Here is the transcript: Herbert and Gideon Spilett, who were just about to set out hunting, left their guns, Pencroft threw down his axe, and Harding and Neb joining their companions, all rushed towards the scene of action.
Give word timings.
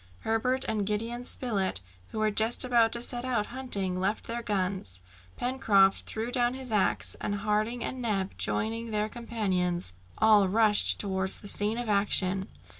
Herbert 0.21 0.65
and 0.67 0.83
Gideon 0.83 1.25
Spilett, 1.25 1.79
who 2.11 2.17
were 2.17 2.31
just 2.31 2.65
about 2.65 2.91
to 2.93 3.03
set 3.03 3.23
out 3.23 3.45
hunting, 3.53 3.99
left 3.99 4.25
their 4.25 4.41
guns, 4.41 4.99
Pencroft 5.37 6.05
threw 6.07 6.31
down 6.31 6.55
his 6.55 6.71
axe, 6.71 7.15
and 7.21 7.35
Harding 7.35 7.83
and 7.83 8.01
Neb 8.01 8.35
joining 8.35 8.89
their 8.89 9.09
companions, 9.09 9.93
all 10.17 10.47
rushed 10.47 10.99
towards 10.99 11.41
the 11.41 11.47
scene 11.47 11.77
of 11.77 11.87
action. 11.87 12.47